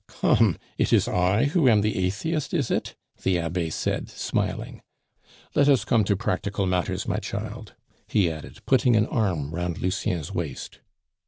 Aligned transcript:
"Come! 0.07 0.57
it 0.79 0.91
is 0.91 1.07
I 1.07 1.43
who 1.43 1.69
am 1.69 1.81
the 1.81 2.03
atheist, 2.03 2.55
is 2.55 2.71
it?" 2.71 2.95
the 3.21 3.37
Abbe 3.37 3.69
said, 3.69 4.09
smiling. 4.09 4.81
"Let 5.53 5.69
us 5.69 5.85
come 5.85 6.03
to 6.05 6.15
practical 6.15 6.65
matters, 6.65 7.07
my 7.07 7.17
child," 7.17 7.75
he 8.07 8.27
added, 8.31 8.65
putting 8.65 8.95
an 8.95 9.05
arm 9.05 9.53
round 9.53 9.77
Lucien's 9.77 10.33
waist. 10.33 10.79